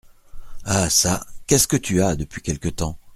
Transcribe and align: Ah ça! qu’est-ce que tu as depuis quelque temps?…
Ah 0.65 0.89
ça! 0.89 1.23
qu’est-ce 1.45 1.67
que 1.67 1.77
tu 1.77 2.01
as 2.01 2.15
depuis 2.15 2.41
quelque 2.41 2.69
temps?… 2.69 2.97